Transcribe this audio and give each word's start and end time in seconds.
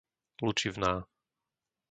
Lučivná 0.41 0.95